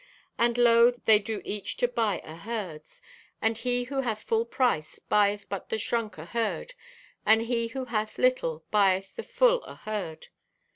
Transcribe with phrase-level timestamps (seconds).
[0.35, 3.03] "And lo, they do each to buy o' herds,
[3.39, 6.73] and he who hath full price buyeth but the shrunk o' herd,
[7.23, 10.29] and he who hath little, buyeth the full o' herd.